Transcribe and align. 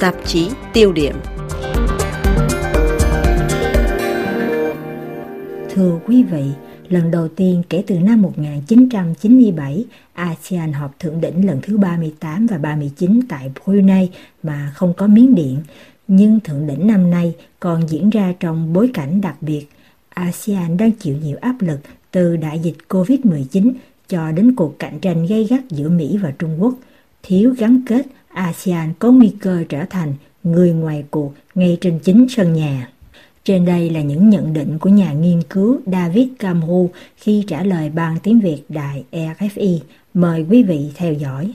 Tạp 0.00 0.14
chí 0.26 0.50
tiêu 0.72 0.92
điểm 0.92 1.14
Thưa 5.70 6.00
quý 6.06 6.22
vị, 6.22 6.44
lần 6.88 7.10
đầu 7.10 7.28
tiên 7.28 7.62
kể 7.68 7.84
từ 7.86 7.98
năm 7.98 8.22
1997, 8.22 9.84
ASEAN 10.12 10.72
họp 10.72 10.98
thượng 10.98 11.20
đỉnh 11.20 11.46
lần 11.46 11.60
thứ 11.62 11.78
38 11.78 12.46
và 12.46 12.58
39 12.58 13.20
tại 13.28 13.50
Brunei 13.64 14.10
mà 14.42 14.72
không 14.74 14.94
có 14.96 15.06
miếng 15.06 15.34
điện. 15.34 15.58
Nhưng 16.08 16.40
thượng 16.40 16.66
đỉnh 16.66 16.86
năm 16.86 17.10
nay 17.10 17.34
còn 17.60 17.88
diễn 17.88 18.10
ra 18.10 18.34
trong 18.40 18.72
bối 18.72 18.90
cảnh 18.94 19.20
đặc 19.20 19.36
biệt. 19.40 19.66
ASEAN 20.08 20.76
đang 20.76 20.92
chịu 20.92 21.16
nhiều 21.22 21.38
áp 21.40 21.54
lực 21.60 21.78
từ 22.10 22.36
đại 22.36 22.58
dịch 22.58 22.76
COVID-19 22.88 23.72
cho 24.08 24.32
đến 24.32 24.54
cuộc 24.54 24.78
cạnh 24.78 24.98
tranh 25.00 25.26
gay 25.26 25.44
gắt 25.44 25.60
giữa 25.70 25.88
Mỹ 25.88 26.18
và 26.22 26.30
Trung 26.38 26.62
Quốc. 26.62 26.74
Thiếu 27.22 27.54
gắn 27.58 27.82
kết, 27.86 28.06
ASEAN 28.34 28.92
có 28.98 29.10
nguy 29.10 29.34
cơ 29.40 29.64
trở 29.68 29.84
thành 29.90 30.14
người 30.44 30.72
ngoài 30.72 31.04
cuộc 31.10 31.32
ngay 31.54 31.78
trên 31.80 31.98
chính 31.98 32.26
sân 32.28 32.52
nhà. 32.52 32.88
Trên 33.44 33.64
đây 33.64 33.90
là 33.90 34.00
những 34.00 34.30
nhận 34.30 34.52
định 34.52 34.78
của 34.78 34.90
nhà 34.90 35.12
nghiên 35.12 35.42
cứu 35.42 35.80
David 35.86 36.28
Camhu 36.38 36.90
khi 37.16 37.44
trả 37.46 37.62
lời 37.62 37.90
ban 37.90 38.18
tiếng 38.22 38.40
Việt 38.40 38.62
đài 38.68 39.04
RFI. 39.12 39.78
Mời 40.14 40.46
quý 40.50 40.62
vị 40.62 40.90
theo 40.94 41.12
dõi. 41.12 41.52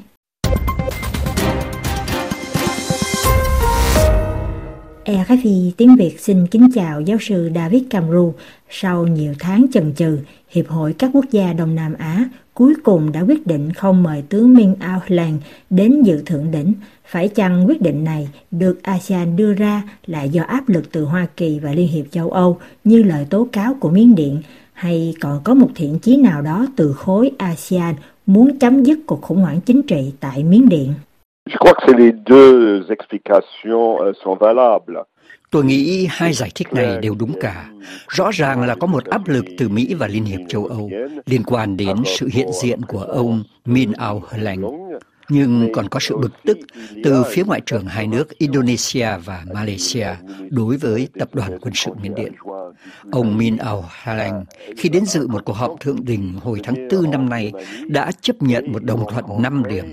E 5.08 5.23
RFI 5.27 5.72
tiếng 5.77 5.95
Việt 5.95 6.20
xin 6.20 6.48
kính 6.48 6.70
chào 6.73 7.02
giáo 7.02 7.18
sư 7.22 7.52
David 7.55 7.84
Camru. 7.90 8.34
Sau 8.70 9.08
nhiều 9.08 9.34
tháng 9.40 9.66
chần 9.73 9.94
chừ, 9.94 10.18
Hiệp 10.50 10.68
hội 10.68 10.94
các 10.94 11.09
quốc 11.14 11.26
gia 11.31 11.54
Đông 11.54 11.76
Nam 11.76 11.94
Á 11.94 12.30
cuối 12.54 12.73
cùng 12.84 13.12
đã 13.12 13.22
quyết 13.22 13.48
định 13.48 13.73
không 13.73 14.04
mời 14.04 14.23
tướng 14.30 14.54
Minh 14.54 14.76
Aung 14.80 15.40
đến 15.70 16.04
dự 16.04 16.22
thượng 16.26 16.52
đỉnh. 16.52 16.73
Phải 17.05 17.28
chăng 17.28 17.68
quyết 17.68 17.81
định 17.81 18.04
này 18.04 18.30
được 18.52 18.83
ASEAN 18.83 19.36
đưa 19.36 19.53
ra 19.53 19.83
là 20.06 20.23
do 20.23 20.44
áp 20.44 20.70
lực 20.70 20.92
từ 20.92 21.03
Hoa 21.03 21.28
Kỳ 21.38 21.59
và 21.59 21.72
Liên 21.72 21.88
hiệp 21.88 22.06
châu 22.11 22.31
Âu 22.31 22.58
như 22.83 23.03
lời 23.03 23.26
tố 23.30 23.48
cáo 23.52 23.73
của 23.80 23.89
Miến 23.89 24.16
Điện, 24.16 24.42
hay 24.73 25.14
còn 25.22 25.42
có 25.44 25.53
một 25.53 25.70
thiện 25.76 26.00
chí 26.00 26.17
nào 26.17 26.42
đó 26.42 26.67
từ 26.76 26.94
khối 26.94 27.31
ASEAN 27.38 27.95
muốn 28.26 28.59
chấm 28.59 28.83
dứt 28.83 29.00
cuộc 29.06 29.22
khủng 29.22 29.42
hoảng 29.42 29.61
chính 29.61 29.81
trị 29.81 30.11
tại 30.20 30.44
Miến 30.44 30.70
Điện? 30.70 30.94
Je 31.48 31.58
crois 31.58 31.74
que 31.74 31.92
les 31.92 32.12
deux 32.12 32.86
explications 32.90 34.02
euh, 34.02 34.14
sont 34.24 34.36
valables. 34.36 35.06
Tôi 35.52 35.66
nghĩ 35.66 36.08
hai 36.10 36.34
giải 36.34 36.52
thích 36.56 36.74
này 36.74 36.98
đều 37.02 37.16
đúng 37.20 37.40
cả. 37.42 37.70
Rõ 38.08 38.32
ràng 38.34 38.62
là 38.62 38.76
có 38.76 38.88
một 38.88 39.06
áp 39.06 39.28
lực 39.28 39.46
từ 39.58 39.70
Mỹ 39.70 39.94
và 39.94 40.08
Liên 40.08 40.23
hiệp 40.23 40.40
châu 40.50 40.66
Âu 40.66 40.92
liên 41.26 41.44
quan 41.44 41.78
đến 41.78 41.98
sự 42.06 42.30
hiện 42.32 42.48
diện 42.62 42.82
của 42.82 43.00
ông 43.02 43.44
Min 43.66 43.92
Aung 43.92 44.22
Hlaing. 44.30 44.62
Nhưng 45.30 45.70
còn 45.73 45.90
có 45.90 46.00
sự 46.00 46.18
bực 46.18 46.32
tức 46.44 46.58
từ 47.04 47.23
phía 47.30 47.44
ngoại 47.44 47.62
trưởng 47.66 47.86
hai 47.86 48.08
nước 48.08 48.38
Indonesia 48.38 49.08
và 49.26 49.44
Malaysia 49.54 50.08
đối 50.50 50.78
với 50.78 51.08
tập 51.20 51.30
đoàn 51.34 51.58
quân 51.62 51.73
sự 51.73 51.92
Miến 52.02 52.16
Điện. 52.16 52.34
Ông 53.12 53.38
Min 53.38 53.58
Aung 53.58 53.84
Hlaing 54.04 54.46
khi 54.78 54.90
đến 54.90 55.06
dự 55.06 55.28
một 55.28 55.46
cuộc 55.46 55.54
họp 55.54 55.80
thượng 55.80 56.06
đỉnh 56.06 56.34
hồi 56.44 56.60
tháng 56.64 56.88
4 56.88 57.12
năm 57.12 57.30
nay 57.30 57.52
đã 57.88 58.12
chấp 58.22 58.36
nhận 58.40 58.72
một 58.72 58.84
đồng 58.84 59.06
thuận 59.12 59.26
5 59.42 59.64
điểm 59.70 59.86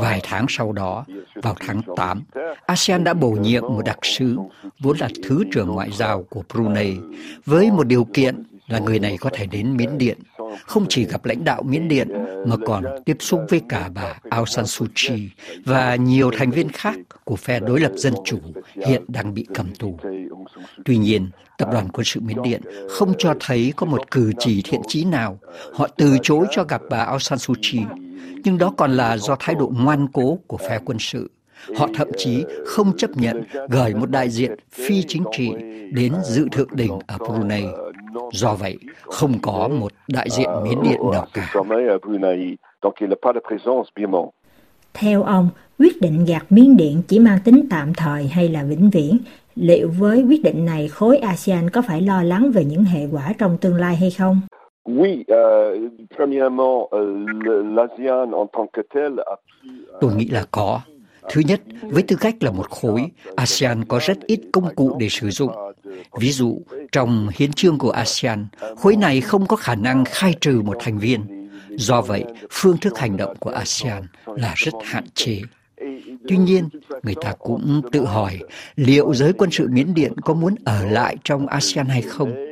Vài 0.00 0.20
tháng 0.22 0.46
sau 0.48 0.72
đó, 0.72 1.04
vào 1.34 1.54
tháng 1.60 1.80
8, 1.96 2.22
ASEAN 2.66 3.04
đã 3.04 3.14
bổ 3.14 3.30
nhiệm 3.30 3.62
một 3.62 3.82
đặc 3.84 3.98
sứ, 4.02 4.36
vốn 4.80 4.96
là 4.98 5.08
Thứ 5.24 5.44
trưởng 5.52 5.68
Ngoại 5.68 5.90
giao 5.92 6.22
của 6.22 6.42
Brunei, 6.54 6.96
với 7.44 7.70
một 7.70 7.86
điều 7.86 8.04
kiện 8.04 8.42
là 8.66 8.78
người 8.78 8.98
này 8.98 9.16
có 9.20 9.30
thể 9.32 9.46
đến 9.46 9.76
Miến 9.76 9.98
Điện, 9.98 10.18
không 10.66 10.86
chỉ 10.88 11.04
gặp 11.04 11.24
lãnh 11.24 11.44
đạo 11.44 11.62
Miến 11.62 11.88
Điện 11.88 12.08
mà 12.46 12.56
còn 12.66 12.84
tiếp 13.04 13.16
xúc 13.20 13.40
với 13.48 13.60
cả 13.68 13.90
bà 13.94 14.14
Aung 14.30 14.46
San 14.46 14.66
Suu 14.66 14.88
Kyi 14.94 15.30
và 15.64 15.96
nhiều 15.96 16.30
thành 16.38 16.50
viên 16.50 16.68
khác 16.68 16.96
của 17.24 17.36
phe 17.36 17.60
đối 17.60 17.80
lập 17.80 17.92
dân 17.96 18.14
chủ 18.24 18.38
hiện 18.86 19.04
đang 19.08 19.34
bị 19.34 19.46
cầm 19.54 19.74
tù. 19.74 19.98
Tuy 20.84 20.96
nhiên, 20.96 21.30
tập 21.58 21.68
đoàn 21.72 21.88
quân 21.92 22.04
sự 22.04 22.20
Miến 22.20 22.42
Điện 22.42 22.62
không 22.90 23.12
cho 23.18 23.34
thấy 23.40 23.72
có 23.76 23.86
một 23.86 24.10
cử 24.10 24.32
chỉ 24.38 24.62
thiện 24.64 24.80
chí 24.88 25.04
nào. 25.04 25.38
Họ 25.74 25.88
từ 25.96 26.16
chối 26.22 26.46
cho 26.50 26.64
gặp 26.64 26.82
bà 26.90 26.98
Aung 26.98 27.20
San 27.20 27.38
Suu 27.38 27.56
Kyi 27.62 27.80
nhưng 28.44 28.58
đó 28.58 28.74
còn 28.76 28.96
là 28.96 29.16
do 29.16 29.36
thái 29.40 29.54
độ 29.54 29.72
ngoan 29.74 30.06
cố 30.12 30.38
của 30.46 30.56
phe 30.56 30.78
quân 30.84 30.98
sự. 31.00 31.30
Họ 31.76 31.88
thậm 31.94 32.08
chí 32.16 32.44
không 32.66 32.96
chấp 32.96 33.10
nhận 33.16 33.44
gửi 33.68 33.94
một 33.94 34.10
đại 34.10 34.30
diện 34.30 34.52
phi 34.72 35.02
chính 35.08 35.24
trị 35.36 35.50
đến 35.92 36.12
dự 36.24 36.48
thượng 36.52 36.76
đỉnh 36.76 36.98
ở 37.06 37.18
Brunei. 37.18 37.64
Do 38.32 38.54
vậy, 38.54 38.78
không 39.02 39.38
có 39.42 39.68
một 39.68 39.92
đại 40.08 40.28
diện 40.30 40.48
Miến 40.62 40.82
Điện 40.82 41.00
nào 41.12 41.26
cả. 41.32 41.54
Theo 44.94 45.22
ông, 45.22 45.48
quyết 45.78 46.00
định 46.00 46.24
gạt 46.24 46.46
Miến 46.50 46.76
Điện 46.76 47.02
chỉ 47.08 47.18
mang 47.18 47.38
tính 47.44 47.66
tạm 47.70 47.94
thời 47.94 48.28
hay 48.28 48.48
là 48.48 48.64
vĩnh 48.64 48.90
viễn? 48.90 49.18
Liệu 49.54 49.90
với 49.98 50.24
quyết 50.28 50.42
định 50.42 50.64
này 50.64 50.88
khối 50.88 51.16
ASEAN 51.16 51.70
có 51.70 51.82
phải 51.82 52.00
lo 52.00 52.22
lắng 52.22 52.50
về 52.54 52.64
những 52.64 52.84
hệ 52.84 53.06
quả 53.12 53.32
trong 53.38 53.58
tương 53.58 53.74
lai 53.74 53.96
hay 53.96 54.10
không? 54.10 54.40
Oui, 54.88 55.24
euh, 55.28 55.90
premièrement, 56.16 56.88
euh, 56.92 57.26
l'ASEAN 57.76 58.32
en 58.32 58.46
tant 58.52 58.66
que 58.72 58.82
tel 58.94 59.20
a 59.26 59.36
pris... 59.36 59.72
Tôi 60.00 60.14
nghĩ 60.14 60.28
là 60.28 60.44
có. 60.50 60.80
Thứ 61.30 61.40
nhất, 61.48 61.60
với 61.82 62.02
tư 62.02 62.16
cách 62.20 62.34
là 62.40 62.50
một 62.50 62.70
khối, 62.70 63.06
ASEAN 63.36 63.84
có 63.84 63.98
rất 64.02 64.18
ít 64.26 64.40
công 64.52 64.74
cụ 64.74 64.96
để 65.00 65.08
sử 65.08 65.30
dụng. 65.30 65.52
Ví 66.20 66.30
dụ, 66.30 66.58
trong 66.92 67.28
hiến 67.34 67.52
trương 67.52 67.78
của 67.78 67.90
ASEAN, 67.90 68.46
khối 68.76 68.96
này 68.96 69.20
không 69.20 69.46
có 69.46 69.56
khả 69.56 69.74
năng 69.74 70.04
khai 70.04 70.34
trừ 70.40 70.62
một 70.64 70.76
thành 70.80 70.98
viên. 70.98 71.48
Do 71.70 72.02
vậy, 72.02 72.24
phương 72.50 72.78
thức 72.78 72.98
hành 72.98 73.16
động 73.16 73.36
của 73.38 73.50
ASEAN 73.50 74.02
là 74.26 74.52
rất 74.56 74.74
hạn 74.84 75.04
chế. 75.14 75.40
Tuy 76.28 76.36
nhiên, 76.36 76.68
người 77.02 77.14
ta 77.22 77.34
cũng 77.38 77.82
tự 77.92 78.04
hỏi 78.04 78.38
liệu 78.76 79.14
giới 79.14 79.32
quân 79.32 79.50
sự 79.50 79.68
Miến 79.70 79.94
Điện 79.94 80.12
có 80.20 80.34
muốn 80.34 80.54
ở 80.64 80.84
lại 80.84 81.16
trong 81.24 81.46
ASEAN 81.46 81.86
hay 81.86 82.02
không? 82.02 82.48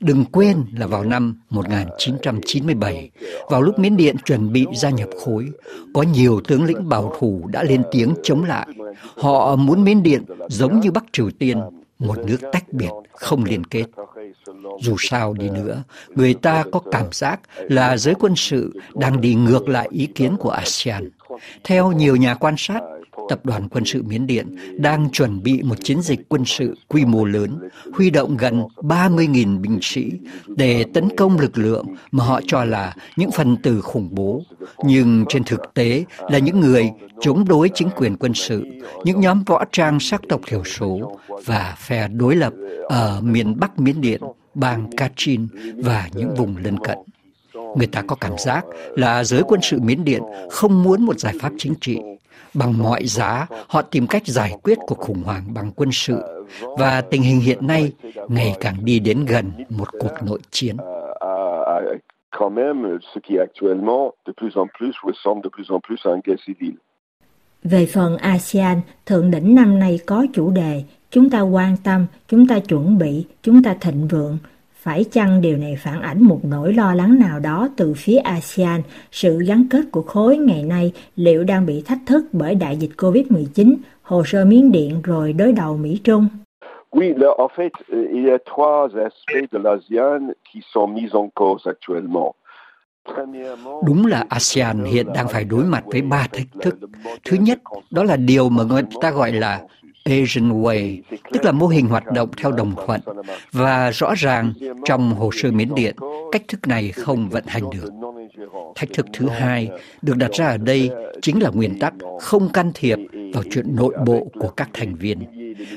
Đừng 0.00 0.24
quên 0.24 0.64
là 0.78 0.86
vào 0.86 1.04
năm 1.04 1.40
1997, 1.50 3.10
vào 3.50 3.62
lúc 3.62 3.78
Miến 3.78 3.96
Điện 3.96 4.16
chuẩn 4.24 4.52
bị 4.52 4.66
gia 4.74 4.90
nhập 4.90 5.08
khối, 5.24 5.46
có 5.94 6.02
nhiều 6.02 6.40
tướng 6.48 6.64
lĩnh 6.64 6.88
bảo 6.88 7.16
thủ 7.20 7.48
đã 7.52 7.62
lên 7.62 7.82
tiếng 7.92 8.14
chống 8.22 8.44
lại. 8.44 8.66
Họ 9.16 9.56
muốn 9.56 9.84
Miến 9.84 10.02
Điện 10.02 10.24
giống 10.48 10.80
như 10.80 10.90
Bắc 10.90 11.04
Triều 11.12 11.30
Tiên, 11.30 11.58
một 12.00 12.18
nước 12.26 12.40
tách 12.52 12.72
biệt, 12.72 12.90
không 13.12 13.44
liên 13.44 13.64
kết. 13.64 13.84
Dù 14.80 14.96
sao 14.98 15.32
đi 15.32 15.50
nữa, 15.50 15.82
người 16.08 16.34
ta 16.34 16.64
có 16.72 16.80
cảm 16.90 17.06
giác 17.12 17.40
là 17.56 17.96
giới 17.96 18.14
quân 18.14 18.36
sự 18.36 18.80
đang 18.94 19.20
đi 19.20 19.34
ngược 19.34 19.68
lại 19.68 19.88
ý 19.90 20.06
kiến 20.06 20.36
của 20.36 20.50
ASEAN. 20.50 21.10
Theo 21.64 21.92
nhiều 21.92 22.16
nhà 22.16 22.34
quan 22.34 22.54
sát, 22.58 22.80
tập 23.30 23.40
đoàn 23.44 23.68
quân 23.68 23.84
sự 23.84 24.02
Miến 24.02 24.26
Điện 24.26 24.56
đang 24.78 25.10
chuẩn 25.10 25.42
bị 25.42 25.62
một 25.62 25.74
chiến 25.84 26.02
dịch 26.02 26.20
quân 26.28 26.44
sự 26.44 26.74
quy 26.88 27.04
mô 27.04 27.24
lớn, 27.24 27.58
huy 27.92 28.10
động 28.10 28.36
gần 28.36 28.62
30.000 28.76 29.60
binh 29.60 29.78
sĩ 29.82 30.10
để 30.46 30.84
tấn 30.94 31.16
công 31.16 31.38
lực 31.38 31.58
lượng 31.58 31.86
mà 32.10 32.24
họ 32.24 32.40
cho 32.46 32.64
là 32.64 32.94
những 33.16 33.30
phần 33.30 33.56
tử 33.56 33.80
khủng 33.80 34.08
bố, 34.10 34.42
nhưng 34.84 35.24
trên 35.28 35.44
thực 35.44 35.60
tế 35.74 36.04
là 36.30 36.38
những 36.38 36.60
người 36.60 36.90
chống 37.20 37.44
đối 37.48 37.70
chính 37.74 37.88
quyền 37.96 38.16
quân 38.16 38.34
sự, 38.34 38.64
những 39.04 39.20
nhóm 39.20 39.42
võ 39.46 39.64
trang 39.72 40.00
sắc 40.00 40.20
tộc 40.28 40.40
thiểu 40.46 40.64
số 40.64 41.18
và 41.44 41.76
phe 41.78 42.08
đối 42.08 42.36
lập 42.36 42.52
ở 42.88 43.20
miền 43.20 43.60
Bắc 43.60 43.80
Miến 43.80 44.00
Điện, 44.00 44.20
bang 44.54 44.90
Kachin 44.96 45.48
và 45.76 46.08
những 46.14 46.34
vùng 46.36 46.56
lân 46.64 46.78
cận. 46.78 46.98
Người 47.76 47.86
ta 47.86 48.02
có 48.02 48.16
cảm 48.16 48.32
giác 48.38 48.64
là 48.96 49.24
giới 49.24 49.42
quân 49.42 49.60
sự 49.62 49.80
Miến 49.80 50.04
Điện 50.04 50.22
không 50.50 50.82
muốn 50.82 51.02
một 51.02 51.20
giải 51.20 51.34
pháp 51.40 51.52
chính 51.58 51.74
trị 51.80 51.98
Bằng 52.54 52.78
mọi 52.78 53.04
giá, 53.04 53.46
họ 53.68 53.82
tìm 53.82 54.06
cách 54.06 54.26
giải 54.26 54.52
quyết 54.62 54.78
cuộc 54.86 54.98
khủng 54.98 55.22
hoảng 55.22 55.54
bằng 55.54 55.70
quân 55.76 55.88
sự. 55.92 56.46
Và 56.78 57.00
tình 57.00 57.22
hình 57.22 57.40
hiện 57.40 57.66
nay 57.66 57.92
ngày 58.28 58.54
càng 58.60 58.84
đi 58.84 58.98
đến 58.98 59.24
gần 59.24 59.50
một 59.68 59.88
cuộc 60.00 60.12
nội 60.26 60.40
chiến. 60.50 60.76
Về 67.62 67.86
phần 67.86 68.16
ASEAN, 68.16 68.80
thượng 69.06 69.30
đỉnh 69.30 69.54
năm 69.54 69.78
nay 69.78 69.98
có 70.06 70.26
chủ 70.34 70.50
đề 70.50 70.84
Chúng 71.10 71.30
ta 71.30 71.40
quan 71.40 71.76
tâm, 71.84 72.06
chúng 72.28 72.46
ta 72.46 72.58
chuẩn 72.58 72.98
bị, 72.98 73.26
chúng 73.42 73.62
ta 73.62 73.74
thịnh 73.80 74.08
vượng, 74.08 74.38
phải 74.82 75.04
chăng 75.04 75.40
điều 75.40 75.56
này 75.56 75.76
phản 75.78 76.02
ảnh 76.02 76.22
một 76.22 76.40
nỗi 76.42 76.72
lo 76.72 76.94
lắng 76.94 77.18
nào 77.18 77.40
đó 77.40 77.68
từ 77.76 77.94
phía 77.96 78.16
ASEAN, 78.16 78.82
sự 79.12 79.38
gắn 79.46 79.64
kết 79.70 79.82
của 79.90 80.02
khối 80.02 80.36
ngày 80.36 80.62
nay 80.62 80.92
liệu 81.16 81.44
đang 81.44 81.66
bị 81.66 81.82
thách 81.86 81.98
thức 82.06 82.24
bởi 82.32 82.54
đại 82.54 82.76
dịch 82.76 82.90
COVID-19, 82.96 83.74
hồ 84.02 84.22
sơ 84.26 84.44
miến 84.44 84.72
điện 84.72 85.02
rồi 85.02 85.32
đối 85.32 85.52
đầu 85.52 85.76
Mỹ-Trung? 85.76 86.28
Oui, 86.92 87.14
là, 87.16 87.28
en 87.38 87.48
fait, 87.56 87.72
il 87.88 88.24
y 88.24 88.30
a 88.30 88.38
trois 88.38 88.88
aspects 89.04 89.52
de 89.52 89.58
l'ASEAN 89.58 90.32
qui 90.52 90.60
sont 90.74 90.94
mis 90.94 91.12
en 91.12 91.28
cause 91.34 91.70
actuellement. 91.70 92.34
Đúng 93.86 94.06
là 94.06 94.24
ASEAN 94.28 94.84
hiện 94.84 95.06
đang 95.14 95.28
phải 95.28 95.44
đối 95.44 95.64
mặt 95.64 95.84
với 95.86 96.02
ba 96.02 96.28
thách 96.32 96.46
thức. 96.62 96.76
Thứ 97.24 97.36
nhất, 97.36 97.58
đó 97.90 98.04
là 98.04 98.16
điều 98.16 98.48
mà 98.48 98.64
người 98.64 98.82
ta 99.00 99.10
gọi 99.10 99.32
là 99.32 99.60
Asian 100.04 100.62
Way, 100.62 101.00
tức 101.32 101.44
là 101.44 101.52
mô 101.52 101.66
hình 101.66 101.88
hoạt 101.88 102.06
động 102.12 102.28
theo 102.36 102.52
đồng 102.52 102.74
thuận. 102.86 103.00
Và 103.52 103.90
rõ 103.90 104.14
ràng 104.16 104.52
trong 104.84 105.14
hồ 105.14 105.30
sơ 105.32 105.50
miến 105.50 105.74
điện, 105.74 105.96
cách 106.32 106.42
thức 106.48 106.68
này 106.68 106.92
không 106.92 107.28
vận 107.28 107.44
hành 107.46 107.70
được. 107.70 107.90
Thách 108.74 108.88
thức 108.94 109.06
thứ 109.12 109.28
hai 109.28 109.70
được 110.02 110.16
đặt 110.16 110.30
ra 110.32 110.46
ở 110.46 110.56
đây 110.56 110.90
chính 111.22 111.42
là 111.42 111.50
nguyên 111.50 111.78
tắc 111.78 111.94
không 112.20 112.48
can 112.48 112.70
thiệp 112.74 112.98
vào 113.34 113.42
chuyện 113.50 113.76
nội 113.76 113.94
bộ 114.06 114.26
của 114.40 114.48
các 114.48 114.70
thành 114.72 114.94
viên. 114.94 115.18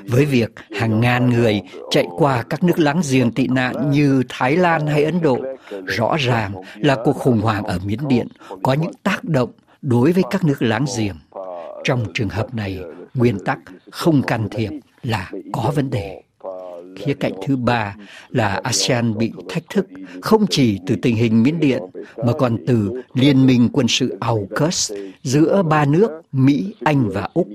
Với 0.08 0.26
việc 0.26 0.52
hàng 0.80 1.00
ngàn 1.00 1.30
người 1.30 1.62
chạy 1.90 2.06
qua 2.18 2.44
các 2.50 2.64
nước 2.64 2.80
láng 2.80 3.02
giềng 3.12 3.32
tị 3.32 3.48
nạn 3.48 3.92
như 3.92 4.24
Thái 4.30 4.58
Lan 4.58 4.88
hay 4.88 5.04
Ấn 5.04 5.22
Độ, 5.22 5.38
rõ 5.86 6.16
ràng 6.20 6.54
là 6.76 6.98
cuộc 7.04 7.14
khủng 7.14 7.42
hoảng 7.42 7.64
ở 7.64 7.80
Miến 7.86 8.00
Điện 8.08 8.28
có 8.64 8.74
những 8.74 8.92
tác 9.04 9.24
động 9.24 9.52
đối 9.82 10.12
với 10.12 10.24
các 10.32 10.44
nước 10.44 10.62
láng 10.62 10.86
giềng. 10.98 11.16
Trong 11.84 12.06
trường 12.14 12.30
hợp 12.30 12.54
này, 12.54 12.80
nguyên 13.14 13.40
tắc 13.40 13.60
không 13.92 14.22
can 14.22 14.48
thiệp 14.52 14.72
là 15.04 15.32
có 15.52 15.72
vấn 15.76 15.90
đề. 15.90 16.22
Khía 16.96 17.14
cạnh 17.14 17.34
thứ 17.48 17.56
ba 17.56 17.96
là 18.30 18.60
ASEAN 18.64 19.18
bị 19.18 19.32
thách 19.50 19.64
thức 19.70 19.88
không 20.22 20.46
chỉ 20.50 20.80
từ 20.88 20.96
tình 21.02 21.16
hình 21.16 21.44
Miến 21.44 21.60
Điện 21.60 21.82
mà 22.18 22.34
còn 22.40 22.58
từ 22.68 23.02
liên 23.14 23.46
minh 23.46 23.70
quân 23.74 23.88
sự 23.88 24.18
AUKUS 24.20 24.92
giữa 25.24 25.64
ba 25.64 25.86
nước 25.86 26.12
Mỹ, 26.32 26.76
Anh 26.84 27.10
và 27.10 27.30
Úc, 27.34 27.48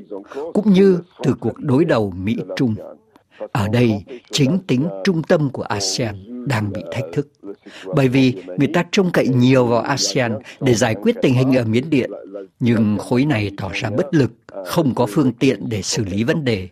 cũng 0.55 0.73
như 0.73 0.99
từ 1.23 1.35
cuộc 1.41 1.59
đối 1.59 1.85
đầu 1.85 2.13
Mỹ-Trung. 2.17 2.75
Ở 3.53 3.69
đây, 3.69 4.05
chính 4.31 4.59
tính 4.67 4.89
trung 5.05 5.23
tâm 5.23 5.51
của 5.51 5.63
ASEAN 5.63 6.38
đang 6.49 6.73
bị 6.73 6.83
thách 6.93 7.05
thức. 7.13 7.29
Bởi 7.95 8.09
vì 8.09 8.35
người 8.59 8.69
ta 8.75 8.85
trông 8.91 9.11
cậy 9.13 9.29
nhiều 9.29 9.67
vào 9.67 9.81
ASEAN 9.81 10.39
để 10.61 10.75
giải 10.75 10.95
quyết 10.95 11.17
tình 11.23 11.35
hình 11.35 11.57
ở 11.57 11.65
Miến 11.65 11.91
Điện, 11.91 12.11
nhưng 12.61 12.99
khối 12.99 13.25
này 13.25 13.51
tỏ 13.57 13.71
ra 13.75 13.91
bất 13.91 14.07
lực, 14.15 14.31
không 14.67 14.95
có 14.95 15.07
phương 15.07 15.33
tiện 15.33 15.69
để 15.69 15.83
xử 15.83 16.05
lý 16.05 16.25
vấn 16.25 16.45
đề. 16.45 16.69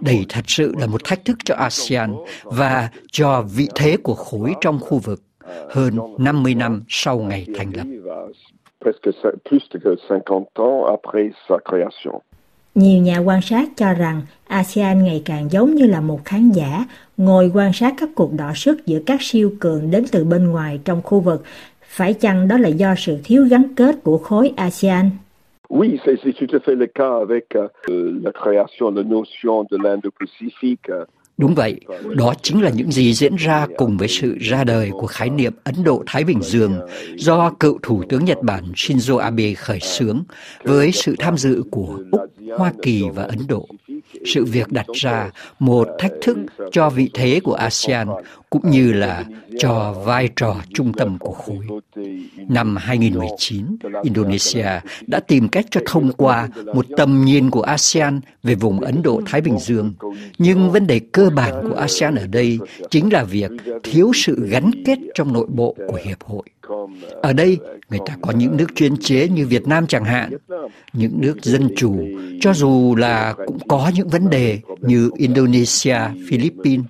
Đây 0.00 0.26
thật 0.28 0.44
sự 0.46 0.74
là 0.78 0.86
một 0.86 1.04
thách 1.04 1.24
thức 1.24 1.36
cho 1.44 1.54
ASEAN 1.54 2.14
và 2.44 2.88
cho 3.12 3.44
vị 3.56 3.68
thế 3.74 3.96
của 3.96 4.14
khối 4.14 4.54
trong 4.60 4.78
khu 4.80 4.98
vực 4.98 5.22
hơn 5.70 5.98
50 6.18 6.54
năm 6.54 6.84
sau 6.88 7.18
ngày 7.18 7.46
thành 7.56 7.72
lập. 7.76 7.86
Nhiều 12.76 13.02
nhà 13.02 13.18
quan 13.18 13.42
sát 13.42 13.68
cho 13.76 13.94
rằng 13.94 14.22
ASEAN 14.46 15.04
ngày 15.04 15.22
càng 15.24 15.48
giống 15.50 15.74
như 15.74 15.86
là 15.86 16.00
một 16.00 16.24
khán 16.24 16.50
giả 16.50 16.84
ngồi 17.16 17.50
quan 17.54 17.72
sát 17.72 17.94
các 17.98 18.08
cuộc 18.14 18.32
đọ 18.32 18.52
sức 18.54 18.86
giữa 18.86 18.98
các 19.06 19.22
siêu 19.22 19.52
cường 19.60 19.90
đến 19.90 20.04
từ 20.12 20.24
bên 20.24 20.48
ngoài 20.48 20.80
trong 20.84 21.02
khu 21.02 21.20
vực. 21.20 21.42
Phải 21.82 22.14
chăng 22.14 22.48
đó 22.48 22.58
là 22.58 22.68
do 22.68 22.94
sự 22.96 23.18
thiếu 23.24 23.46
gắn 23.50 23.74
kết 23.76 23.96
của 24.02 24.18
khối 24.18 24.52
ASEAN? 24.56 25.10
Oui, 25.68 25.98
c'est 26.04 26.32
tout 26.40 26.56
à 26.56 26.58
fait 26.58 26.78
le 26.78 26.86
cas 26.94 27.12
avec 27.26 27.46
euh, 27.54 27.68
la 28.24 28.30
création 28.30 28.90
de 28.94 29.02
notion 29.02 29.64
de 29.70 29.76
l'Indo-Pacifique. 29.76 30.88
Euh, 30.88 31.04
Đúng 31.38 31.54
vậy, 31.54 31.80
đó 32.14 32.34
chính 32.42 32.62
là 32.62 32.70
những 32.70 32.92
gì 32.92 33.14
diễn 33.14 33.36
ra 33.36 33.66
cùng 33.76 33.96
với 33.96 34.08
sự 34.08 34.36
ra 34.40 34.64
đời 34.64 34.90
của 34.92 35.06
khái 35.06 35.30
niệm 35.30 35.52
Ấn 35.64 35.74
Độ-Thái 35.84 36.24
Bình 36.24 36.42
Dương 36.42 36.80
do 37.16 37.50
cựu 37.60 37.78
Thủ 37.82 38.02
tướng 38.08 38.24
Nhật 38.24 38.38
Bản 38.42 38.64
Shinzo 38.74 39.16
Abe 39.16 39.54
khởi 39.54 39.80
xướng 39.80 40.22
với 40.62 40.92
sự 40.92 41.14
tham 41.18 41.38
dự 41.38 41.62
của 41.70 41.98
Úc, 42.10 42.20
Hoa 42.58 42.72
Kỳ 42.82 43.04
và 43.14 43.22
Ấn 43.22 43.38
Độ. 43.48 43.68
Sự 44.26 44.44
việc 44.44 44.68
đặt 44.72 44.86
ra 44.94 45.30
một 45.58 45.88
thách 45.98 46.12
thức 46.22 46.36
cho 46.72 46.90
vị 46.90 47.10
thế 47.14 47.40
của 47.44 47.54
ASEAN 47.54 48.08
cũng 48.62 48.70
như 48.70 48.92
là 48.92 49.24
cho 49.58 49.94
vai 50.04 50.28
trò 50.36 50.56
trung 50.74 50.92
tâm 50.92 51.18
của 51.18 51.32
khối. 51.32 51.66
Năm 52.48 52.76
2019, 52.76 53.76
Indonesia 54.02 54.68
đã 55.06 55.20
tìm 55.20 55.48
cách 55.48 55.66
cho 55.70 55.80
thông 55.86 56.12
qua 56.12 56.48
một 56.74 56.86
tầm 56.96 57.24
nhìn 57.24 57.50
của 57.50 57.62
ASEAN 57.62 58.20
về 58.42 58.54
vùng 58.54 58.80
Ấn 58.80 59.02
Độ-Thái 59.02 59.40
Bình 59.40 59.58
Dương. 59.58 59.94
Nhưng 60.38 60.72
vấn 60.72 60.86
đề 60.86 61.00
cơ 61.12 61.30
bản 61.30 61.68
của 61.68 61.76
ASEAN 61.76 62.14
ở 62.14 62.26
đây 62.26 62.58
chính 62.90 63.12
là 63.12 63.24
việc 63.24 63.50
thiếu 63.82 64.12
sự 64.14 64.48
gắn 64.48 64.70
kết 64.86 64.98
trong 65.14 65.32
nội 65.32 65.46
bộ 65.48 65.76
của 65.88 65.98
Hiệp 66.04 66.22
hội. 66.24 66.42
Ở 67.22 67.32
đây, 67.32 67.58
người 67.90 68.00
ta 68.06 68.16
có 68.22 68.32
những 68.32 68.56
nước 68.56 68.66
chuyên 68.74 68.96
chế 68.96 69.28
như 69.28 69.46
Việt 69.46 69.66
Nam 69.66 69.86
chẳng 69.86 70.04
hạn, 70.04 70.30
những 70.92 71.20
nước 71.20 71.42
dân 71.42 71.68
chủ, 71.76 72.04
cho 72.40 72.52
dù 72.52 72.94
là 72.98 73.34
cũng 73.46 73.58
có 73.68 73.90
những 73.94 74.08
vấn 74.08 74.30
đề 74.30 74.60
như 74.80 75.10
Indonesia, 75.16 75.98
Philippines, 76.28 76.86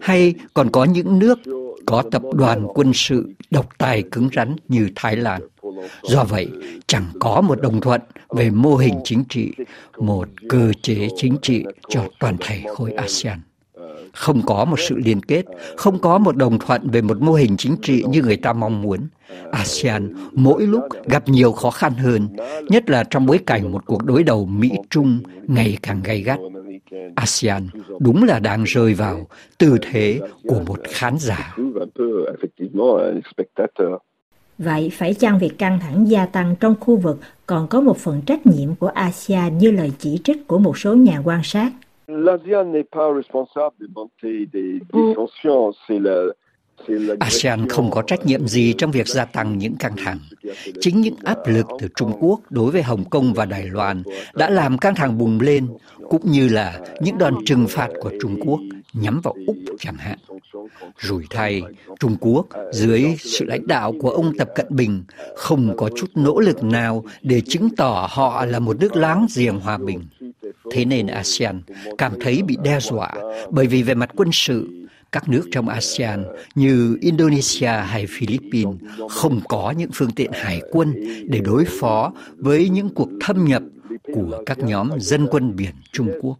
hay 0.00 0.34
còn 0.54 0.70
có 0.70 0.84
những 0.84 1.18
nước 1.18 1.38
có 1.86 2.02
tập 2.10 2.22
đoàn 2.32 2.66
quân 2.74 2.92
sự 2.94 3.32
độc 3.50 3.78
tài 3.78 4.02
cứng 4.02 4.28
rắn 4.34 4.56
như 4.68 4.88
Thái 4.94 5.16
Lan. 5.16 5.42
Do 6.02 6.24
vậy, 6.24 6.48
chẳng 6.86 7.04
có 7.20 7.40
một 7.40 7.60
đồng 7.62 7.80
thuận 7.80 8.00
về 8.30 8.50
mô 8.50 8.76
hình 8.76 8.94
chính 9.04 9.24
trị, 9.28 9.52
một 9.98 10.28
cơ 10.48 10.72
chế 10.82 11.08
chính 11.16 11.36
trị 11.42 11.64
cho 11.88 12.04
toàn 12.20 12.36
thể 12.40 12.62
khối 12.74 12.92
ASEAN 12.92 13.40
không 14.18 14.42
có 14.46 14.64
một 14.64 14.80
sự 14.80 14.96
liên 15.04 15.22
kết, 15.22 15.44
không 15.76 15.98
có 15.98 16.18
một 16.18 16.36
đồng 16.36 16.58
thuận 16.58 16.90
về 16.90 17.02
một 17.02 17.22
mô 17.22 17.32
hình 17.32 17.56
chính 17.56 17.76
trị 17.82 18.04
như 18.08 18.22
người 18.22 18.36
ta 18.36 18.52
mong 18.52 18.82
muốn. 18.82 19.08
ASEAN 19.52 20.14
mỗi 20.32 20.66
lúc 20.66 20.82
gặp 21.04 21.28
nhiều 21.28 21.52
khó 21.52 21.70
khăn 21.70 21.94
hơn, 21.94 22.28
nhất 22.68 22.90
là 22.90 23.04
trong 23.04 23.26
bối 23.26 23.38
cảnh 23.46 23.72
một 23.72 23.86
cuộc 23.86 24.04
đối 24.04 24.22
đầu 24.22 24.46
Mỹ-Trung 24.46 25.20
ngày 25.46 25.78
càng 25.82 26.00
gay 26.04 26.22
gắt. 26.22 26.38
ASEAN 27.14 27.68
đúng 28.00 28.24
là 28.24 28.38
đang 28.38 28.64
rơi 28.64 28.94
vào 28.94 29.26
tư 29.58 29.76
thế 29.82 30.20
của 30.42 30.60
một 30.66 30.78
khán 30.84 31.14
giả. 31.18 31.56
Vậy 34.58 34.90
phải 34.92 35.14
chăng 35.14 35.38
việc 35.38 35.58
căng 35.58 35.80
thẳng 35.80 36.10
gia 36.10 36.26
tăng 36.26 36.54
trong 36.60 36.74
khu 36.80 36.96
vực 36.96 37.18
còn 37.46 37.66
có 37.68 37.80
một 37.80 37.96
phần 37.98 38.22
trách 38.26 38.46
nhiệm 38.46 38.74
của 38.74 38.88
ASEAN 38.88 39.58
như 39.58 39.70
lời 39.70 39.92
chỉ 39.98 40.20
trích 40.24 40.48
của 40.48 40.58
một 40.58 40.78
số 40.78 40.94
nhà 40.94 41.22
quan 41.24 41.40
sát? 41.44 41.72
L'ASEAN 42.08 42.72
n'est 42.72 42.88
pas 42.90 43.12
responsable 43.16 43.76
de 43.80 43.86
monter 43.94 44.46
des, 44.52 44.80
des 44.92 45.14
tensions, 45.14 45.72
c'est 45.88 46.00
la, 46.00 46.32
ASEAN 47.20 47.68
không 47.68 47.90
có 47.90 48.02
trách 48.02 48.26
nhiệm 48.26 48.48
gì 48.48 48.74
trong 48.78 48.90
việc 48.90 49.06
gia 49.06 49.24
tăng 49.24 49.58
những 49.58 49.76
căng 49.76 49.96
thẳng. 49.96 50.18
Chính 50.80 51.00
những 51.00 51.16
áp 51.24 51.38
lực 51.46 51.66
từ 51.80 51.88
Trung 51.96 52.12
Quốc 52.20 52.40
đối 52.50 52.70
với 52.70 52.82
Hồng 52.82 53.04
Kông 53.10 53.34
và 53.34 53.44
Đài 53.44 53.66
Loan 53.66 54.02
đã 54.34 54.50
làm 54.50 54.78
căng 54.78 54.94
thẳng 54.94 55.18
bùng 55.18 55.40
lên, 55.40 55.68
cũng 56.08 56.30
như 56.30 56.48
là 56.48 56.80
những 57.00 57.18
đòn 57.18 57.34
trừng 57.46 57.66
phạt 57.68 57.88
của 58.00 58.12
Trung 58.20 58.36
Quốc 58.46 58.60
nhắm 58.92 59.20
vào 59.20 59.34
Úc 59.46 59.56
chẳng 59.78 59.96
hạn. 59.96 60.18
Rủi 61.00 61.24
thay, 61.30 61.62
Trung 62.00 62.16
Quốc 62.20 62.46
dưới 62.72 63.04
sự 63.18 63.44
lãnh 63.44 63.66
đạo 63.66 63.94
của 64.00 64.10
ông 64.10 64.36
Tập 64.38 64.48
Cận 64.54 64.66
Bình 64.70 65.04
không 65.36 65.76
có 65.76 65.90
chút 65.96 66.10
nỗ 66.14 66.40
lực 66.40 66.64
nào 66.64 67.04
để 67.22 67.40
chứng 67.40 67.76
tỏ 67.76 68.08
họ 68.10 68.44
là 68.44 68.58
một 68.58 68.80
nước 68.80 68.96
láng 68.96 69.26
giềng 69.36 69.60
hòa 69.60 69.78
bình. 69.78 70.00
Thế 70.72 70.84
nên 70.84 71.06
ASEAN 71.06 71.62
cảm 71.98 72.12
thấy 72.20 72.42
bị 72.42 72.56
đe 72.62 72.80
dọa 72.80 73.14
bởi 73.50 73.66
vì 73.66 73.82
về 73.82 73.94
mặt 73.94 74.10
quân 74.16 74.28
sự, 74.32 74.68
các 75.12 75.28
nước 75.28 75.48
trong 75.52 75.68
ASEAN 75.68 76.24
như 76.54 76.98
Indonesia 77.00 77.66
hay 77.66 78.06
Philippines 78.08 78.76
không 79.10 79.40
có 79.48 79.74
những 79.76 79.90
phương 79.94 80.10
tiện 80.10 80.30
hải 80.32 80.60
quân 80.70 80.94
để 81.28 81.40
đối 81.40 81.64
phó 81.64 82.12
với 82.36 82.68
những 82.68 82.88
cuộc 82.88 83.08
thâm 83.20 83.44
nhập 83.44 83.62
của 84.14 84.42
các 84.46 84.58
nhóm 84.58 84.90
dân 84.98 85.26
quân 85.30 85.56
biển 85.56 85.74
Trung 85.92 86.10
Quốc. 86.20 86.38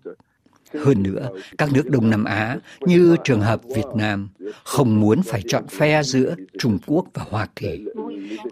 Hơn 0.74 1.02
nữa, 1.02 1.28
các 1.58 1.72
nước 1.72 1.90
Đông 1.90 2.10
Nam 2.10 2.24
Á 2.24 2.58
như 2.80 3.16
trường 3.24 3.40
hợp 3.40 3.60
Việt 3.76 3.86
Nam 3.94 4.28
không 4.64 5.00
muốn 5.00 5.22
phải 5.22 5.42
chọn 5.48 5.66
phe 5.66 6.02
giữa 6.02 6.34
Trung 6.58 6.78
Quốc 6.86 7.06
và 7.14 7.24
Hoa 7.30 7.48
Kỳ. 7.56 7.84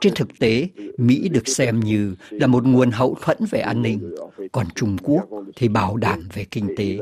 Trên 0.00 0.14
thực 0.14 0.38
tế, 0.38 0.69
Mỹ 0.99 1.29
được 1.29 1.49
xem 1.49 1.81
như 1.81 2.14
là 2.31 2.47
một 2.47 2.64
nguồn 2.64 2.91
hậu 2.91 3.17
thuẫn 3.23 3.38
về 3.50 3.61
an 3.61 3.83
ninh, 3.83 4.14
còn 4.52 4.67
Trung 4.75 4.97
Quốc 5.02 5.25
thì 5.57 5.69
bảo 5.69 5.97
đảm 5.97 6.29
về 6.33 6.45
kinh 6.50 6.75
tế. 6.76 6.99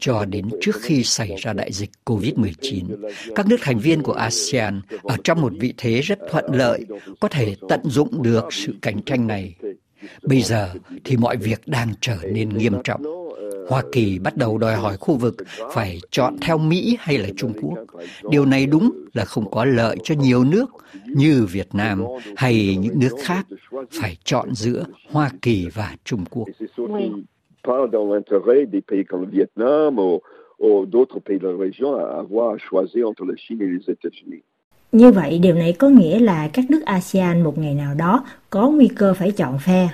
Cho 0.00 0.24
đến 0.24 0.48
trước 0.60 0.76
khi 0.80 1.04
xảy 1.04 1.34
ra 1.38 1.52
đại 1.52 1.72
dịch 1.72 1.90
COVID-19, 2.04 3.08
các 3.34 3.46
nước 3.46 3.56
thành 3.60 3.78
viên 3.78 4.02
của 4.02 4.12
ASEAN 4.12 4.82
ở 5.02 5.16
trong 5.24 5.40
một 5.40 5.52
vị 5.60 5.74
thế 5.76 6.00
rất 6.00 6.18
thuận 6.30 6.44
lợi, 6.52 6.84
có 7.20 7.28
thể 7.28 7.56
tận 7.68 7.80
dụng 7.84 8.22
được 8.22 8.44
sự 8.50 8.74
cạnh 8.82 9.02
tranh 9.02 9.26
này. 9.26 9.54
Bây 10.22 10.42
giờ 10.42 10.74
thì 11.04 11.16
mọi 11.16 11.36
việc 11.36 11.60
đang 11.66 11.88
trở 12.00 12.16
nên 12.32 12.48
nghiêm 12.48 12.74
trọng. 12.84 13.02
Hoa 13.68 13.82
Kỳ 13.92 14.18
bắt 14.18 14.36
đầu 14.36 14.58
đòi 14.58 14.76
hỏi 14.76 14.96
khu 14.96 15.16
vực 15.16 15.34
phải 15.72 16.00
chọn 16.10 16.36
theo 16.40 16.58
Mỹ 16.58 16.96
hay 17.00 17.18
là 17.18 17.28
Trung 17.36 17.52
Quốc. 17.62 17.78
Điều 18.30 18.46
này 18.46 18.66
đúng 18.66 18.92
là 19.12 19.24
không 19.24 19.50
có 19.50 19.64
lợi 19.64 19.96
cho 20.04 20.14
nhiều 20.14 20.44
nước 20.44 20.70
như 21.06 21.46
Việt 21.50 21.68
Nam 21.72 22.04
hay 22.36 22.76
những 22.76 22.98
nước 22.98 23.16
khác 23.22 23.46
phải 24.00 24.16
chọn 24.24 24.54
giữa 24.54 24.84
Hoa 25.10 25.30
Kỳ 25.42 25.68
và 25.74 25.96
Trung 26.04 26.24
Quốc. 26.30 26.48
Như 34.92 35.10
vậy, 35.10 35.38
điều 35.42 35.54
này 35.54 35.72
có 35.78 35.88
nghĩa 35.88 36.18
là 36.18 36.48
các 36.52 36.64
nước 36.70 36.80
ASEAN 36.84 37.42
một 37.42 37.58
ngày 37.58 37.74
nào 37.74 37.94
đó 37.98 38.24
có 38.50 38.70
nguy 38.70 38.88
cơ 38.96 39.14
phải 39.14 39.30
chọn 39.30 39.58
phe. 39.66 39.88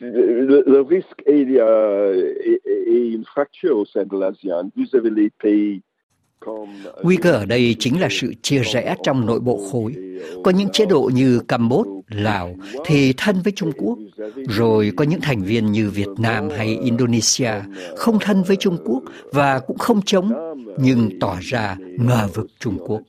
Le, 0.00 0.62
le 0.66 0.82
risque 0.90 1.22
est, 1.26 1.46
euh, 1.60 2.16
est, 2.44 2.60
est 2.86 3.14
une 3.14 3.24
fracture 3.24 3.76
au 3.76 3.84
sein 3.84 4.04
de 4.04 4.18
l'ASEAN. 4.18 4.70
Vous 4.76 4.98
avez 4.98 5.10
les 5.10 5.30
pays 5.42 5.80
Nguy 7.02 7.16
cơ 7.16 7.30
ở 7.30 7.46
đây 7.46 7.76
chính 7.78 8.00
là 8.00 8.08
sự 8.10 8.34
chia 8.42 8.58
rẽ 8.58 8.94
trong 9.02 9.26
nội 9.26 9.40
bộ 9.40 9.60
khối. 9.72 9.94
Có 10.44 10.50
những 10.50 10.68
chế 10.72 10.86
độ 10.86 11.10
như 11.14 11.40
Campuchia, 11.48 11.90
Lào 12.08 12.56
thì 12.86 13.12
thân 13.16 13.36
với 13.44 13.52
Trung 13.56 13.72
Quốc, 13.76 13.98
rồi 14.48 14.92
có 14.96 15.04
những 15.04 15.20
thành 15.20 15.42
viên 15.42 15.72
như 15.72 15.90
Việt 15.90 16.08
Nam 16.18 16.48
hay 16.56 16.78
Indonesia 16.84 17.52
không 17.96 18.18
thân 18.20 18.42
với 18.42 18.56
Trung 18.56 18.76
Quốc 18.84 19.02
và 19.32 19.58
cũng 19.58 19.78
không 19.78 20.02
chống, 20.02 20.32
nhưng 20.78 21.18
tỏ 21.20 21.36
ra 21.40 21.76
ngờ 21.98 22.28
vực 22.34 22.46
Trung 22.58 22.78
Quốc. 22.86 23.00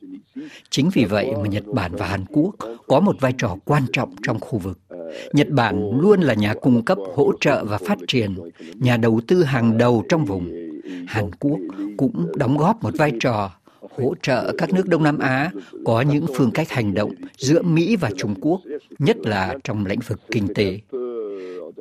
Chính 0.70 0.90
vì 0.94 1.04
vậy 1.04 1.32
mà 1.42 1.48
Nhật 1.48 1.66
Bản 1.66 1.92
và 1.94 2.06
Hàn 2.06 2.24
Quốc 2.24 2.54
có 2.86 3.00
một 3.00 3.16
vai 3.20 3.32
trò 3.38 3.56
quan 3.64 3.82
trọng 3.92 4.14
trong 4.22 4.40
khu 4.40 4.58
vực. 4.58 4.78
Nhật 5.32 5.48
Bản 5.50 5.90
luôn 6.00 6.20
là 6.20 6.34
nhà 6.34 6.54
cung 6.54 6.84
cấp 6.84 6.98
hỗ 7.14 7.32
trợ 7.40 7.64
và 7.64 7.78
phát 7.78 7.98
triển, 8.08 8.34
nhà 8.74 8.96
đầu 8.96 9.20
tư 9.26 9.42
hàng 9.42 9.78
đầu 9.78 10.04
trong 10.08 10.24
vùng. 10.24 10.63
Hàn 11.06 11.30
Quốc 11.40 11.58
cũng 11.96 12.32
đóng 12.36 12.56
góp 12.56 12.82
một 12.82 12.94
vai 12.98 13.12
trò 13.20 13.50
hỗ 13.96 14.14
trợ 14.22 14.54
các 14.58 14.72
nước 14.72 14.88
Đông 14.88 15.02
Nam 15.02 15.18
Á 15.18 15.50
có 15.84 16.00
những 16.00 16.26
phương 16.34 16.50
cách 16.50 16.70
hành 16.70 16.94
động 16.94 17.14
giữa 17.36 17.62
Mỹ 17.62 17.96
và 17.96 18.10
Trung 18.16 18.34
Quốc, 18.40 18.60
nhất 18.98 19.16
là 19.22 19.54
trong 19.64 19.86
lĩnh 19.86 20.00
vực 20.06 20.20
kinh 20.30 20.54
tế. 20.54 20.80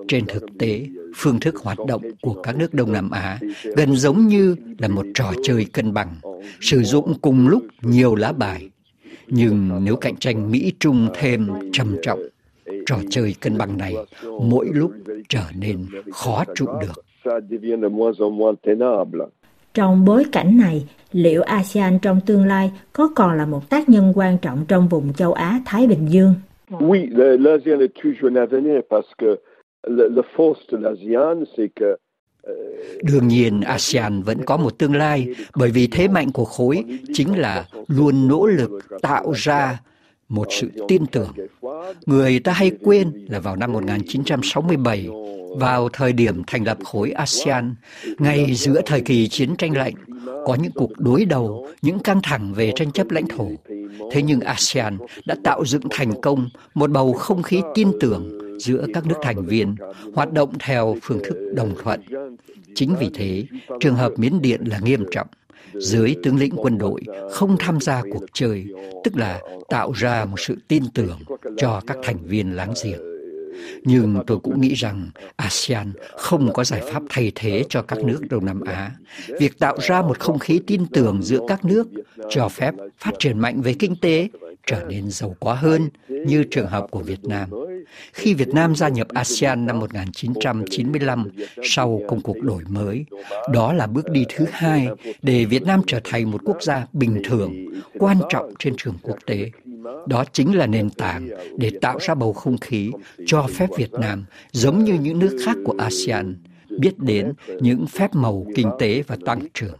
Trên 0.08 0.26
thực 0.26 0.44
tế, 0.60 0.88
phương 1.16 1.40
thức 1.40 1.56
hoạt 1.56 1.78
động 1.88 2.02
của 2.22 2.34
các 2.34 2.58
nước 2.58 2.74
Đông 2.74 2.92
Nam 2.92 3.10
Á 3.12 3.40
gần 3.64 3.96
giống 3.96 4.28
như 4.28 4.56
là 4.78 4.88
một 4.88 5.06
trò 5.14 5.34
chơi 5.44 5.66
cân 5.66 5.94
bằng, 5.94 6.16
sử 6.62 6.84
dụng 6.84 7.20
cùng 7.22 7.48
lúc 7.48 7.64
nhiều 7.82 8.16
lá 8.16 8.32
bài. 8.32 8.70
Nhưng 9.28 9.84
nếu 9.84 9.96
cạnh 9.96 10.16
tranh 10.16 10.52
Mỹ-Trung 10.52 11.08
thêm 11.20 11.50
trầm 11.74 11.96
trọng, 12.02 12.20
trò 12.86 12.98
chơi 13.10 13.36
cân 13.40 13.58
bằng 13.58 13.78
này 13.78 13.96
mỗi 14.42 14.70
lúc 14.74 14.92
trở 15.30 15.44
nên 15.56 15.86
khó 16.12 16.44
trụ 16.56 16.68
được. 16.82 17.06
Trong 19.74 20.06
bối 20.06 20.24
cảnh 20.32 20.58
này, 20.58 20.88
liệu 21.12 21.42
ASEAN 21.42 22.00
trong 22.00 22.20
tương 22.26 22.46
lai 22.46 22.72
có 22.94 23.10
còn 23.16 23.38
là 23.38 23.46
một 23.46 23.70
tác 23.70 23.90
nhân 23.90 24.14
quan 24.16 24.38
trọng 24.38 24.66
trong 24.68 24.88
vùng 24.88 25.14
châu 25.14 25.34
Á-Thái 25.34 25.88
Bình 25.88 26.08
Dương? 26.10 26.34
Oui, 26.80 27.08
l'ASEAN 27.12 27.80
est 27.80 27.94
toujours 28.04 28.30
un 28.30 28.36
avenir 28.36 28.82
parce 28.90 29.10
que 29.18 29.36
le, 29.88 30.10
le 30.10 30.22
force 30.38 30.62
de 30.72 30.78
l'ASEAN, 30.78 31.44
c'est 31.58 31.70
que 31.76 31.96
Đương 33.04 33.28
nhiên 33.28 33.62
ASEAN 33.62 34.22
vẫn 34.22 34.38
có 34.46 34.58
một 34.58 34.78
tương 34.78 34.96
lai 34.96 35.28
bởi 35.56 35.72
vì 35.72 35.88
thế 35.88 36.08
mạnh 36.08 36.32
của 36.32 36.46
khối 36.46 36.84
chính 37.14 37.38
là 37.38 37.66
luôn 37.88 38.28
nỗ 38.28 38.46
lực 38.46 38.72
tạo 39.02 39.32
ra 39.36 39.80
một 40.30 40.48
sự 40.50 40.70
tin 40.88 41.06
tưởng. 41.06 41.30
Người 42.06 42.40
ta 42.40 42.52
hay 42.52 42.72
quên 42.84 43.12
là 43.30 43.40
vào 43.40 43.56
năm 43.56 43.74
1967, 43.74 45.08
vào 45.58 45.90
thời 45.90 46.14
điểm 46.14 46.42
thành 46.48 46.64
lập 46.64 46.78
khối 46.84 47.12
ASEAN, 47.12 47.76
ngay 48.20 48.54
giữa 48.56 48.82
thời 48.86 49.02
kỳ 49.02 49.28
chiến 49.28 49.56
tranh 49.56 49.78
lạnh, 49.78 49.94
có 50.46 50.56
những 50.62 50.72
cuộc 50.76 50.92
đối 50.98 51.26
đầu, 51.26 51.68
những 51.82 52.00
căng 52.00 52.20
thẳng 52.24 52.54
về 52.54 52.72
tranh 52.76 52.92
chấp 52.92 53.12
lãnh 53.12 53.28
thổ. 53.28 53.48
Thế 54.12 54.22
nhưng 54.22 54.40
ASEAN 54.40 54.98
đã 55.26 55.36
tạo 55.44 55.66
dựng 55.66 55.84
thành 55.90 56.22
công 56.22 56.50
một 56.74 56.92
bầu 56.92 57.14
không 57.14 57.44
khí 57.44 57.62
tin 57.76 57.92
tưởng 58.00 58.40
giữa 58.60 58.86
các 58.94 59.06
nước 59.06 59.16
thành 59.22 59.46
viên, 59.46 59.76
hoạt 60.14 60.34
động 60.34 60.54
theo 60.60 60.98
phương 61.02 61.20
thức 61.24 61.54
đồng 61.56 61.76
thuận. 61.84 62.02
Chính 62.76 62.96
vì 63.00 63.10
thế, 63.14 63.44
trường 63.80 63.96
hợp 63.96 64.12
Miến 64.18 64.42
Điện 64.42 64.62
là 64.66 64.80
nghiêm 64.80 65.06
trọng. 65.12 65.28
Dưới 65.74 66.16
tướng 66.24 66.38
lĩnh 66.38 66.56
quân 66.56 66.78
đội 66.78 67.02
không 67.32 67.56
tham 67.60 67.80
gia 67.80 68.02
cuộc 68.14 68.26
chơi, 68.34 68.66
tức 69.04 69.18
là 69.18 69.40
tạo 69.70 69.92
ra 69.92 70.26
một 70.26 70.40
sự 70.40 70.58
tin 70.68 70.84
tưởng 70.94 71.20
cho 71.58 71.82
các 71.88 71.98
thành 72.04 72.18
viên 72.24 72.56
láng 72.56 72.74
giềng. 72.84 73.13
Nhưng 73.84 74.24
tôi 74.28 74.40
cũng 74.40 74.62
nghĩ 74.62 74.74
rằng 74.74 75.10
ASEAN 75.36 75.94
không 76.18 76.54
có 76.54 76.64
giải 76.64 76.82
pháp 76.92 77.04
thay 77.10 77.32
thế 77.36 77.64
cho 77.70 77.82
các 77.82 78.04
nước 78.04 78.22
Đông 78.30 78.46
Nam 78.46 78.62
Á. 78.62 78.92
Việc 79.40 79.60
tạo 79.60 79.78
ra 79.82 80.02
một 80.02 80.20
không 80.20 80.40
khí 80.40 80.62
tin 80.68 80.86
tưởng 80.86 81.22
giữa 81.24 81.40
các 81.48 81.66
nước 81.66 81.88
cho 82.30 82.50
phép 82.50 82.74
phát 82.98 83.12
triển 83.20 83.40
mạnh 83.40 83.62
về 83.62 83.74
kinh 83.80 83.96
tế, 83.96 84.30
trở 84.68 84.86
nên 84.90 85.12
giàu 85.12 85.36
có 85.40 85.54
hơn 85.54 85.90
như 86.08 86.44
trường 86.44 86.68
hợp 86.68 86.88
của 86.92 87.00
Việt 87.00 87.24
Nam. 87.24 87.50
Khi 88.14 88.34
Việt 88.34 88.48
Nam 88.48 88.76
gia 88.76 88.88
nhập 88.88 89.08
ASEAN 89.14 89.66
năm 89.66 89.80
1995 89.80 91.30
sau 91.64 92.02
công 92.08 92.22
cuộc 92.22 92.42
đổi 92.42 92.64
mới, 92.68 93.06
đó 93.54 93.74
là 93.74 93.88
bước 93.88 94.10
đi 94.12 94.26
thứ 94.36 94.46
hai 94.52 94.88
để 95.22 95.46
Việt 95.46 95.64
Nam 95.64 95.82
trở 95.88 96.00
thành 96.04 96.32
một 96.32 96.42
quốc 96.46 96.64
gia 96.64 96.86
bình 96.94 97.22
thường, 97.24 97.54
quan 98.00 98.18
trọng 98.30 98.54
trên 98.60 98.74
trường 98.78 98.96
quốc 99.02 99.18
tế. 99.26 99.52
Đó 100.08 100.24
chính 100.32 100.56
là 100.56 100.68
nền 100.68 100.90
tảng 100.90 101.30
để 101.58 101.72
tạo 101.82 101.98
ra 102.02 102.16
bầu 102.16 102.34
không 102.34 102.58
khí 102.58 102.92
cho 103.26 103.48
phép 103.50 103.68
Việt 103.78 103.94
Nam 103.94 104.26
giống 104.52 104.84
như 104.84 104.94
những 104.94 105.20
nước 105.20 105.38
khác 105.46 105.58
của 105.66 105.76
ASEAN 105.78 106.36
biết 106.80 107.00
đến 107.00 107.34
những 107.62 107.86
phép 107.88 108.16
màu 108.16 108.46
kinh 108.56 108.70
tế 108.80 109.04
và 109.08 109.18
tăng 109.26 109.40
trưởng. 109.54 109.76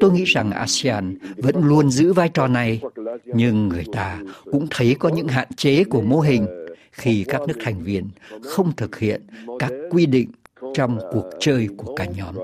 Tôi 0.00 0.12
nghĩ 0.12 0.24
rằng 0.24 0.50
ASEAN 0.50 1.18
vẫn 1.36 1.54
luôn 1.64 1.90
giữ 1.90 2.12
vai 2.12 2.28
trò 2.28 2.48
này, 2.48 2.80
nhưng 3.24 3.68
người 3.68 3.84
ta 3.92 4.20
cũng 4.44 4.66
thấy 4.70 4.96
có 4.98 5.08
những 5.08 5.28
hạn 5.28 5.48
chế 5.56 5.84
của 5.84 6.00
mô 6.00 6.20
hình 6.20 6.46
khi 6.92 7.24
các 7.28 7.40
nước 7.48 7.54
thành 7.60 7.82
viên 7.82 8.04
không 8.42 8.72
thực 8.76 8.98
hiện 8.98 9.22
các 9.58 9.72
quy 9.90 10.06
định 10.06 10.30
trong 10.74 10.98
cuộc 11.12 11.30
chơi 11.40 11.68
của 11.76 11.94
cả 11.94 12.06
nhóm. 12.16 12.34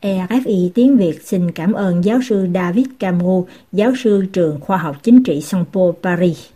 ERFI 0.00 0.70
tiếng 0.74 0.96
Việt 0.96 1.22
xin 1.22 1.50
cảm 1.50 1.72
ơn 1.72 2.04
giáo 2.04 2.18
sư 2.28 2.48
David 2.54 2.86
Camus, 2.98 3.48
giáo 3.72 3.92
sư 3.96 4.24
trường 4.32 4.60
khoa 4.60 4.76
học 4.76 4.96
chính 5.02 5.22
trị 5.22 5.40
Songpo 5.40 5.92
Paris. 6.02 6.55